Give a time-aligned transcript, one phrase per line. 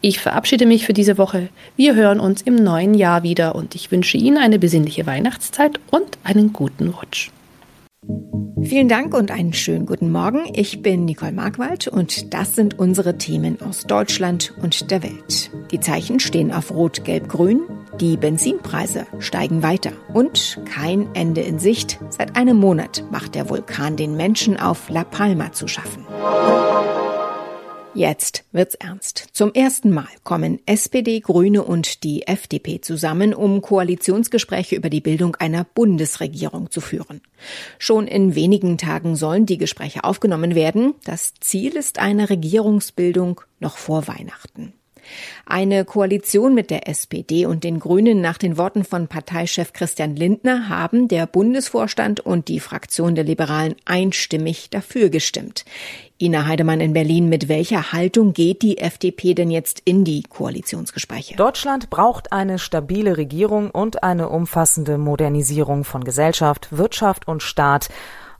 [0.00, 1.48] Ich verabschiede mich für diese Woche.
[1.76, 6.18] Wir hören uns im neuen Jahr wieder und ich wünsche Ihnen eine besinnliche Weihnachtszeit und
[6.24, 7.30] einen guten Rutsch.
[8.64, 10.40] Vielen Dank und einen schönen guten Morgen.
[10.54, 15.50] Ich bin Nicole Markwald und das sind unsere Themen aus Deutschland und der Welt.
[15.70, 17.60] Die Zeichen stehen auf Rot, Gelb, Grün.
[18.00, 21.98] Die Benzinpreise steigen weiter und kein Ende in Sicht.
[22.08, 26.04] Seit einem Monat macht der Vulkan den Menschen auf La Palma zu schaffen.
[27.94, 29.26] Jetzt wird's ernst.
[29.32, 35.36] Zum ersten Mal kommen SPD, Grüne und die FDP zusammen, um Koalitionsgespräche über die Bildung
[35.36, 37.20] einer Bundesregierung zu führen.
[37.78, 40.94] Schon in wenigen Tagen sollen die Gespräche aufgenommen werden.
[41.04, 44.72] Das Ziel ist eine Regierungsbildung noch vor Weihnachten.
[45.46, 50.68] Eine Koalition mit der SPD und den Grünen nach den Worten von Parteichef Christian Lindner
[50.68, 55.64] haben der Bundesvorstand und die Fraktion der Liberalen einstimmig dafür gestimmt.
[56.22, 61.34] Ina Heidemann in Berlin, mit welcher Haltung geht die FDP denn jetzt in die Koalitionsgespräche?
[61.34, 67.88] Deutschland braucht eine stabile Regierung und eine umfassende Modernisierung von Gesellschaft, Wirtschaft und Staat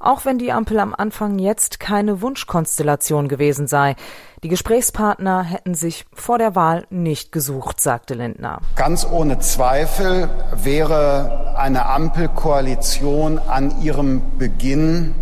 [0.02, 3.96] auch wenn die Ampel am Anfang jetzt keine Wunschkonstellation gewesen sei.
[4.42, 8.60] Die Gesprächspartner hätten sich vor der Wahl nicht gesucht, sagte Lindner.
[8.74, 15.14] Ganz ohne Zweifel wäre eine Ampelkoalition an ihrem Beginn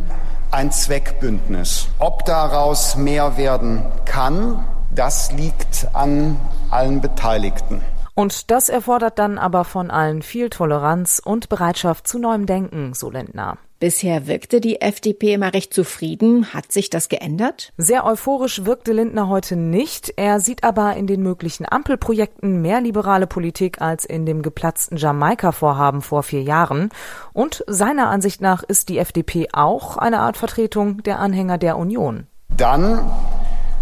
[0.50, 1.88] ein Zweckbündnis.
[1.98, 6.36] Ob daraus mehr werden kann, das liegt an
[6.70, 7.82] allen Beteiligten.
[8.14, 13.10] Und das erfordert dann aber von allen viel Toleranz und Bereitschaft zu neuem Denken, so
[13.10, 13.56] Lindner.
[13.80, 16.52] Bisher wirkte die FDP immer recht zufrieden.
[16.52, 17.72] Hat sich das geändert?
[17.78, 20.12] Sehr euphorisch wirkte Lindner heute nicht.
[20.16, 26.02] Er sieht aber in den möglichen Ampelprojekten mehr liberale Politik als in dem geplatzten Jamaika-Vorhaben
[26.02, 26.90] vor vier Jahren.
[27.32, 32.26] Und seiner Ansicht nach ist die FDP auch eine Art Vertretung der Anhänger der Union.
[32.54, 33.10] Dann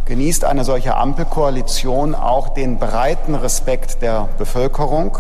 [0.05, 5.19] genießt eine solche Ampelkoalition auch den breiten Respekt der Bevölkerung.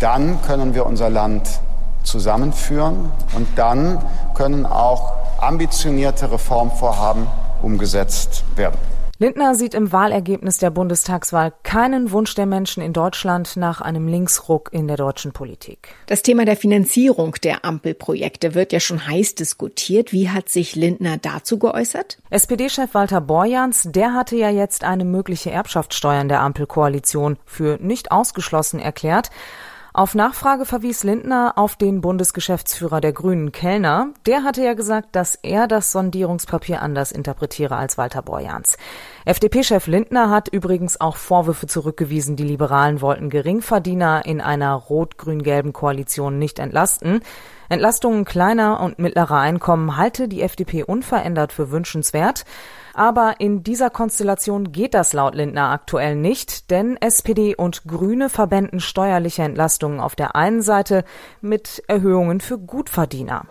[0.00, 1.60] Dann können wir unser Land
[2.06, 4.02] zusammenführen und dann
[4.34, 7.26] können auch ambitionierte Reformvorhaben
[7.62, 8.78] umgesetzt werden.
[9.18, 14.68] Lindner sieht im Wahlergebnis der Bundestagswahl keinen Wunsch der Menschen in Deutschland nach einem Linksruck
[14.72, 15.94] in der deutschen Politik.
[16.04, 20.12] Das Thema der Finanzierung der Ampelprojekte wird ja schon heiß diskutiert.
[20.12, 22.18] Wie hat sich Lindner dazu geäußert?
[22.28, 28.12] SPD-Chef Walter Borjans, der hatte ja jetzt eine mögliche Erbschaftssteuer in der Ampelkoalition für nicht
[28.12, 29.30] ausgeschlossen erklärt.
[29.96, 34.08] Auf Nachfrage verwies Lindner auf den Bundesgeschäftsführer der Grünen Kellner.
[34.26, 38.76] Der hatte ja gesagt, dass er das Sondierungspapier anders interpretiere als Walter Borjans.
[39.24, 46.38] FDP-Chef Lindner hat übrigens auch Vorwürfe zurückgewiesen, die Liberalen wollten Geringverdiener in einer rot-grün-gelben Koalition
[46.38, 47.22] nicht entlasten.
[47.68, 52.44] Entlastungen kleiner und mittlerer Einkommen halte die FDP unverändert für wünschenswert.
[52.94, 58.80] Aber in dieser Konstellation geht das laut Lindner aktuell nicht, denn SPD und Grüne verbänden
[58.80, 61.04] steuerliche Entlastungen auf der einen Seite
[61.42, 63.44] mit Erhöhungen für Gutverdiener.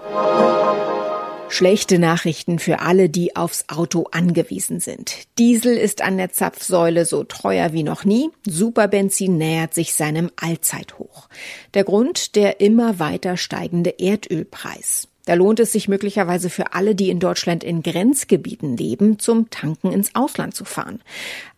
[1.47, 5.15] Schlechte Nachrichten für alle, die aufs Auto angewiesen sind.
[5.37, 8.29] Diesel ist an der Zapfsäule so teuer wie noch nie.
[8.45, 11.29] Superbenzin nähert sich seinem Allzeithoch.
[11.73, 15.07] Der Grund der immer weiter steigende Erdölpreis.
[15.25, 19.91] Da lohnt es sich möglicherweise für alle, die in Deutschland in Grenzgebieten leben, zum Tanken
[19.91, 21.01] ins Ausland zu fahren.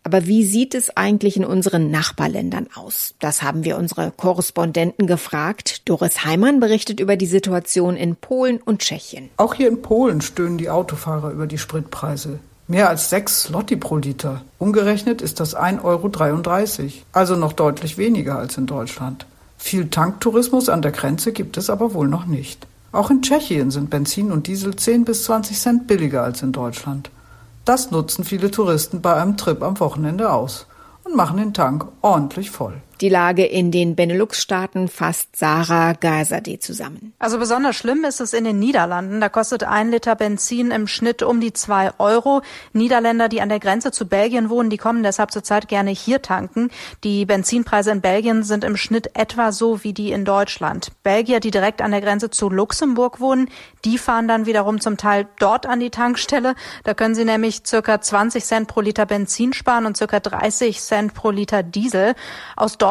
[0.02, 3.14] Aber wie sieht es eigentlich in unseren Nachbarländern aus?
[3.20, 5.82] Das haben wir unsere Korrespondenten gefragt.
[5.86, 9.28] Doris Heimann berichtet über die Situation in Polen und Tschechien.
[9.36, 12.38] Auch hier in Polen stöhnen die Autofahrer über die Spritpreise.
[12.68, 14.42] Mehr als sechs Slotti pro Liter.
[14.58, 16.92] Umgerechnet ist das 1,33 Euro.
[17.12, 19.26] Also noch deutlich weniger als in Deutschland.
[19.58, 22.67] Viel Tanktourismus an der Grenze gibt es aber wohl noch nicht.
[22.90, 27.10] Auch in Tschechien sind Benzin und Diesel 10 bis 20 Cent billiger als in Deutschland.
[27.66, 30.66] Das nutzen viele Touristen bei einem Trip am Wochenende aus
[31.04, 32.80] und machen den Tank ordentlich voll.
[33.00, 37.12] Die Lage in den Benelux-Staaten fasst Sarah Geiserde zusammen.
[37.20, 39.20] Also besonders schlimm ist es in den Niederlanden.
[39.20, 42.42] Da kostet ein Liter Benzin im Schnitt um die zwei Euro.
[42.72, 46.70] Niederländer, die an der Grenze zu Belgien wohnen, die kommen deshalb zurzeit gerne hier tanken.
[47.04, 50.90] Die Benzinpreise in Belgien sind im Schnitt etwa so wie die in Deutschland.
[51.04, 53.48] Belgier, die direkt an der Grenze zu Luxemburg wohnen,
[53.84, 56.56] die fahren dann wiederum zum Teil dort an die Tankstelle.
[56.82, 61.14] Da können sie nämlich circa 20 Cent pro Liter Benzin sparen und circa 30 Cent
[61.14, 62.16] pro Liter Diesel.
[62.56, 62.87] Aus Deutschland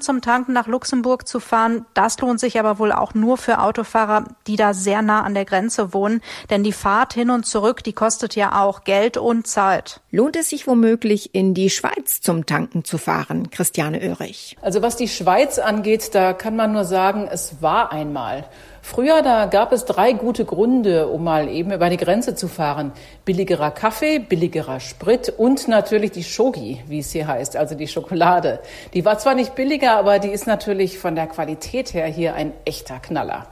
[0.00, 4.24] zum Tanken nach Luxemburg zu fahren, das lohnt sich aber wohl auch nur für Autofahrer,
[4.46, 6.22] die da sehr nah an der Grenze wohnen.
[6.50, 10.00] Denn die Fahrt hin und zurück, die kostet ja auch Geld und Zeit.
[10.10, 14.56] Lohnt es sich womöglich in die Schweiz zum Tanken zu fahren, Christiane Oehrig?
[14.62, 18.44] Also was die Schweiz angeht, da kann man nur sagen, es war einmal.
[18.82, 22.92] Früher, da gab es drei gute Gründe, um mal eben über die Grenze zu fahren.
[23.24, 28.60] Billigerer Kaffee, billigerer Sprit und natürlich die Shogi, wie es hier heißt, also die Schokolade.
[28.94, 32.52] Die war zwar nicht billiger, aber die ist natürlich von der Qualität her hier ein
[32.64, 33.46] echter Knaller.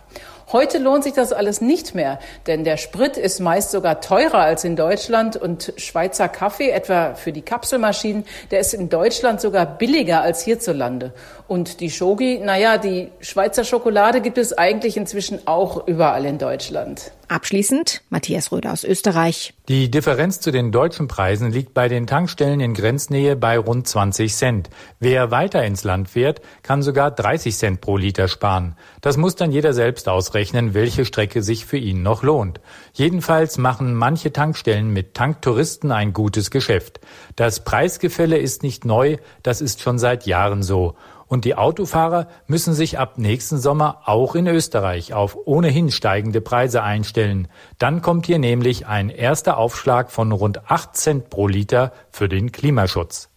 [0.50, 4.64] Heute lohnt sich das alles nicht mehr, denn der Sprit ist meist sogar teurer als
[4.64, 10.23] in Deutschland und Schweizer Kaffee, etwa für die Kapselmaschinen, der ist in Deutschland sogar billiger
[10.23, 11.12] als hierzulande.
[11.49, 17.12] Und die Shogi, naja, die Schweizer Schokolade gibt es eigentlich inzwischen auch überall in Deutschland.
[17.28, 19.52] Abschließend Matthias Röder aus Österreich.
[19.68, 24.35] Die Differenz zu den deutschen Preisen liegt bei den Tankstellen in Grenznähe bei rund 20
[24.35, 24.70] Cent.
[24.99, 28.76] Wer weiter ins Land fährt, kann sogar 30 Cent pro Liter sparen.
[29.02, 32.61] Das muss dann jeder selbst ausrechnen, welche Strecke sich für ihn noch lohnt.
[32.94, 37.00] Jedenfalls machen manche Tankstellen mit Tanktouristen ein gutes Geschäft.
[37.37, 40.97] Das Preisgefälle ist nicht neu, das ist schon seit Jahren so.
[41.28, 46.82] Und die Autofahrer müssen sich ab nächsten Sommer auch in Österreich auf ohnehin steigende Preise
[46.82, 47.49] einstellen.
[47.78, 52.50] Dann kommt hier nämlich ein erster Aufschlag von rund 8 Cent pro Liter für den
[52.50, 53.28] Klimaschutz.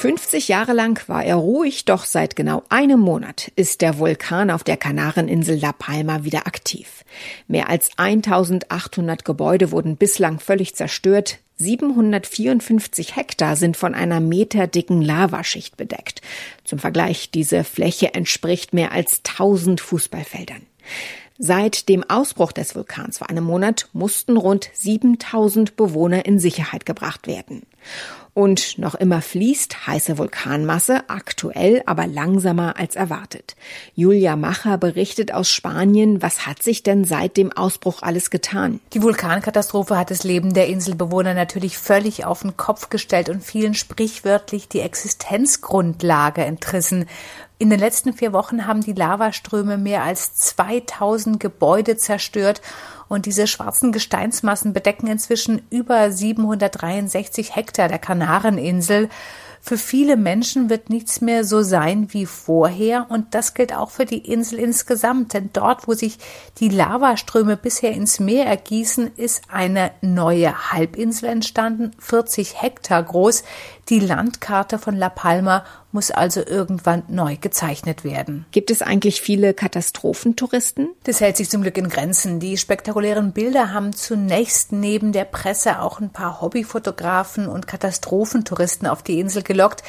[0.00, 4.64] 50 Jahre lang war er ruhig, doch seit genau einem Monat ist der Vulkan auf
[4.64, 7.04] der Kanareninsel La Palma wieder aktiv.
[7.48, 15.76] Mehr als 1800 Gebäude wurden bislang völlig zerstört, 754 Hektar sind von einer meterdicken Lavaschicht
[15.76, 16.22] bedeckt.
[16.64, 20.62] Zum Vergleich, diese Fläche entspricht mehr als 1000 Fußballfeldern.
[21.38, 27.26] Seit dem Ausbruch des Vulkans vor einem Monat mussten rund 7000 Bewohner in Sicherheit gebracht
[27.26, 27.62] werden.
[28.32, 33.56] Und noch immer fließt heiße Vulkanmasse, aktuell aber langsamer als erwartet.
[33.96, 38.78] Julia Macher berichtet aus Spanien, was hat sich denn seit dem Ausbruch alles getan?
[38.92, 43.74] Die Vulkankatastrophe hat das Leben der Inselbewohner natürlich völlig auf den Kopf gestellt und vielen
[43.74, 47.06] sprichwörtlich die Existenzgrundlage entrissen.
[47.58, 52.62] In den letzten vier Wochen haben die Lavaströme mehr als 2000 Gebäude zerstört
[53.10, 59.08] und diese schwarzen Gesteinsmassen bedecken inzwischen über 763 Hektar der Kanareninsel.
[59.60, 64.06] Für viele Menschen wird nichts mehr so sein wie vorher und das gilt auch für
[64.06, 66.18] die Insel insgesamt, denn dort, wo sich
[66.58, 73.42] die Lavaströme bisher ins Meer ergießen, ist eine neue Halbinsel entstanden, 40 Hektar groß.
[73.90, 78.46] Die Landkarte von La Palma muss also irgendwann neu gezeichnet werden.
[78.52, 80.90] Gibt es eigentlich viele Katastrophentouristen?
[81.02, 82.38] Das hält sich zum Glück in Grenzen.
[82.38, 89.02] Die spektakulären Bilder haben zunächst neben der Presse auch ein paar Hobbyfotografen und Katastrophentouristen auf
[89.02, 89.82] die Insel gelockt.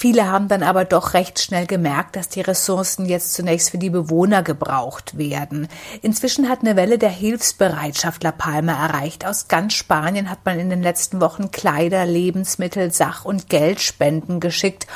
[0.00, 3.90] Viele haben dann aber doch recht schnell gemerkt, dass die Ressourcen jetzt zunächst für die
[3.90, 5.68] Bewohner gebraucht werden.
[6.00, 9.26] Inzwischen hat eine Welle der Hilfsbereitschaft La Palma erreicht.
[9.26, 14.86] Aus ganz Spanien hat man in den letzten Wochen Kleider, Lebensmittel, Sach- und Geldspenden geschickt.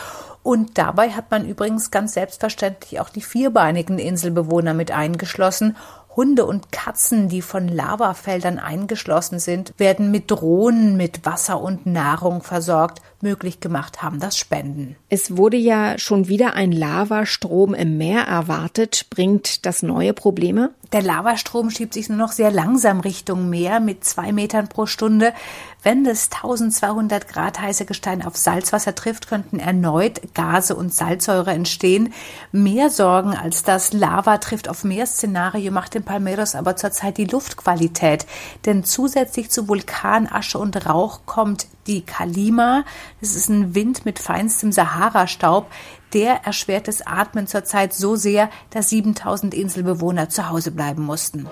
[0.42, 5.76] Und dabei hat man übrigens ganz selbstverständlich auch die vierbeinigen Inselbewohner mit eingeschlossen
[6.16, 12.42] Hunde und Katzen, die von Lavafeldern eingeschlossen sind, werden mit Drohnen mit Wasser und Nahrung
[12.42, 13.02] versorgt.
[13.20, 14.96] Möglich gemacht haben das Spenden.
[15.08, 19.06] Es wurde ja schon wieder ein Lavastrom im Meer erwartet.
[19.08, 20.70] Bringt das neue Probleme?
[20.92, 25.32] Der Lavastrom schiebt sich nur noch sehr langsam Richtung Meer mit zwei Metern pro Stunde.
[25.82, 32.12] Wenn das 1200 Grad heiße Gestein auf Salzwasser trifft, könnten erneut Gase und Salzsäure entstehen.
[32.52, 38.26] Mehr Sorgen als das Lava trifft auf Meerszenario macht in Palmeiras aber zurzeit die Luftqualität.
[38.66, 42.84] Denn zusätzlich zu Vulkanasche und Rauch kommt die Kalima.
[43.20, 45.66] Das ist ein Wind mit feinstem Sahara-Staub.
[46.12, 51.48] Der erschwert das Atmen zurzeit so sehr, dass 7000 Inselbewohner zu Hause bleiben mussten.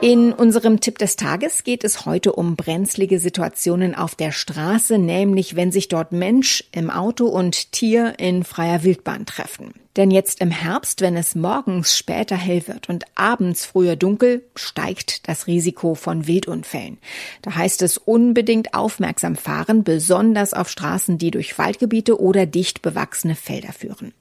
[0.00, 5.54] In unserem Tipp des Tages geht es heute um brenzlige Situationen auf der Straße, nämlich
[5.54, 9.74] wenn sich dort Mensch im Auto und Tier in freier Wildbahn treffen.
[9.96, 15.28] Denn jetzt im Herbst, wenn es morgens später hell wird und abends früher dunkel, steigt
[15.28, 16.96] das Risiko von Wildunfällen.
[17.42, 23.34] Da heißt es unbedingt aufmerksam fahren, besonders auf Straßen, die durch Waldgebiete oder dicht bewachsene
[23.34, 24.14] Felder führen.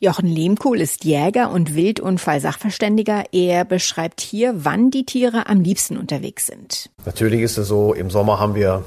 [0.00, 3.24] Jochen Lehmkuhl ist Jäger und Wildunfall-Sachverständiger.
[3.32, 6.88] Er beschreibt hier, wann die Tiere am liebsten unterwegs sind.
[7.04, 8.82] Natürlich ist es so, im Sommer haben wir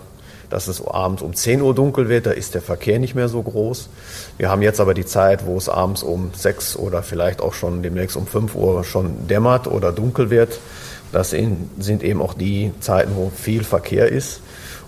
[0.49, 3.41] dass es abends um 10 Uhr dunkel wird, da ist der Verkehr nicht mehr so
[3.41, 3.89] groß.
[4.37, 7.83] Wir haben jetzt aber die Zeit, wo es abends um 6 oder vielleicht auch schon
[7.83, 10.59] demnächst um 5 Uhr schon dämmert oder dunkel wird.
[11.11, 14.41] Das sind eben auch die Zeiten, wo viel Verkehr ist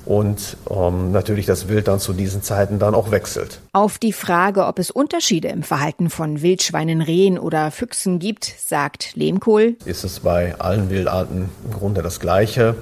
[0.08, 3.60] und ähm, natürlich das Wild dann zu diesen Zeiten dann auch wechselt.
[3.74, 9.16] Auf die Frage, ob es Unterschiede im Verhalten von Wildschweinen, Rehen oder Füchsen gibt, sagt
[9.16, 9.76] Lehmkohl.
[9.86, 12.76] Ist es bei allen Wildarten im Grunde das Gleiche,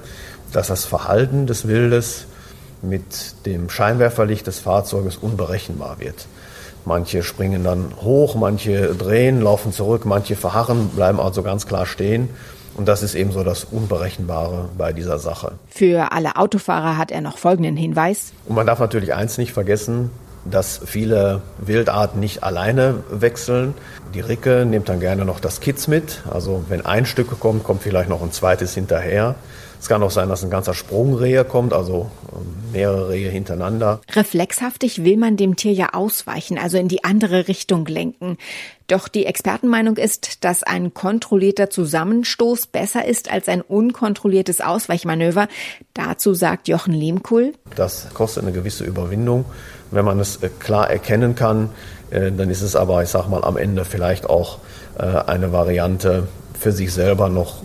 [0.52, 2.26] dass das Verhalten des Wildes
[2.88, 6.26] mit dem Scheinwerferlicht des Fahrzeuges unberechenbar wird.
[6.84, 12.28] Manche springen dann hoch, manche drehen, laufen zurück, manche verharren, bleiben also ganz klar stehen.
[12.76, 15.52] Und das ist eben so das Unberechenbare bei dieser Sache.
[15.68, 18.32] Für alle Autofahrer hat er noch folgenden Hinweis.
[18.44, 20.10] Und man darf natürlich eins nicht vergessen,
[20.44, 23.74] dass viele Wildarten nicht alleine wechseln.
[24.14, 26.22] Die Ricke nimmt dann gerne noch das Kitz mit.
[26.30, 29.34] Also wenn ein Stück kommt, kommt vielleicht noch ein zweites hinterher.
[29.80, 32.10] Es kann auch sein, dass ein ganzer Sprungrehe kommt, also
[32.72, 34.00] mehrere Rehe hintereinander.
[34.14, 38.36] Reflexhaftig will man dem Tier ja ausweichen, also in die andere Richtung lenken.
[38.86, 45.48] Doch die Expertenmeinung ist, dass ein kontrollierter Zusammenstoß besser ist als ein unkontrolliertes Ausweichmanöver.
[45.94, 47.54] Dazu sagt Jochen Lehmkuhl.
[47.74, 49.44] Das kostet eine gewisse Überwindung.
[49.90, 51.70] Wenn man es äh, klar erkennen kann,
[52.10, 54.58] äh, dann ist es aber, ich sag mal, am Ende vielleicht auch
[54.98, 56.28] äh, eine Variante
[56.58, 57.62] für sich selber noch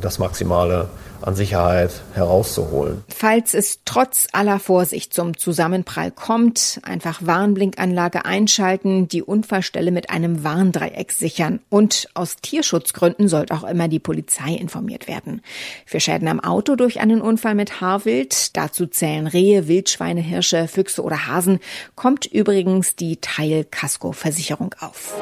[0.00, 0.88] das Maximale
[1.22, 3.04] an Sicherheit herauszuholen.
[3.08, 10.44] Falls es trotz aller Vorsicht zum Zusammenprall kommt, einfach Warnblinkanlage einschalten, die Unfallstelle mit einem
[10.44, 15.42] Warndreieck sichern und aus Tierschutzgründen sollte auch immer die Polizei informiert werden.
[15.84, 21.02] Für Schäden am Auto durch einen Unfall mit Haarwild, dazu zählen Rehe, Wildschweine, Hirsche, Füchse
[21.02, 21.60] oder Hasen,
[21.94, 25.14] kommt übrigens die Teil-Kasko-Versicherung auf.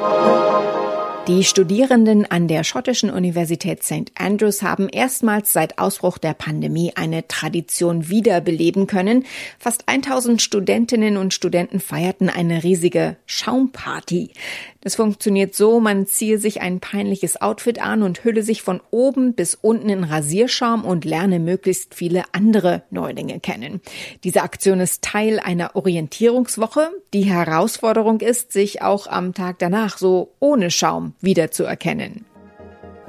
[1.27, 4.11] Die Studierenden an der schottischen Universität St.
[4.13, 9.25] Andrews haben erstmals seit Ausbruch der Pandemie eine Tradition wiederbeleben können.
[9.57, 14.33] Fast 1000 Studentinnen und Studenten feierten eine riesige Schaumparty.
[14.81, 19.33] Das funktioniert so, man ziehe sich ein peinliches Outfit an und hülle sich von oben
[19.33, 23.81] bis unten in Rasierschaum und lerne möglichst viele andere Neulinge kennen.
[24.23, 26.91] Diese Aktion ist Teil einer Orientierungswoche.
[27.15, 32.25] Die Herausforderung ist, sich auch am Tag danach so ohne Schaum wiederzuerkennen.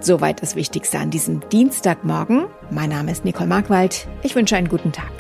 [0.01, 2.47] Soweit das Wichtigste an diesem Dienstagmorgen.
[2.71, 4.07] Mein Name ist Nicole Markwald.
[4.23, 5.11] Ich wünsche einen guten Tag.